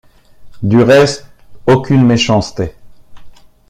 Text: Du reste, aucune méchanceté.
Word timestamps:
Du 0.63 0.81
reste, 0.81 1.27
aucune 1.67 2.03
méchanceté. 2.03 2.71